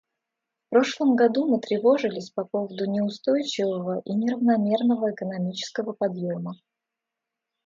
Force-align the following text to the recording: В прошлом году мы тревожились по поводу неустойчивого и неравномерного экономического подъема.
В 0.65 0.69
прошлом 0.71 1.15
году 1.15 1.45
мы 1.47 1.59
тревожились 1.59 2.31
по 2.31 2.43
поводу 2.43 2.87
неустойчивого 2.89 4.01
и 4.03 4.15
неравномерного 4.15 5.11
экономического 5.11 5.93
подъема. 5.93 6.53